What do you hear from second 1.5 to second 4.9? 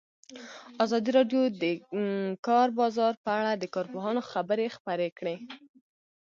د د کار بازار په اړه د کارپوهانو خبرې